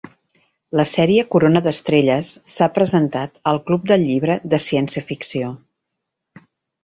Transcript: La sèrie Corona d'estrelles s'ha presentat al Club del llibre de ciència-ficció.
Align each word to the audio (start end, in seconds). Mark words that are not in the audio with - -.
La 0.79 0.83
sèrie 0.91 1.25
Corona 1.33 1.61
d'estrelles 1.65 2.29
s'ha 2.53 2.69
presentat 2.79 3.37
al 3.51 3.61
Club 3.67 3.85
del 3.91 4.05
llibre 4.07 4.37
de 4.55 4.61
ciència-ficció. 4.65 5.51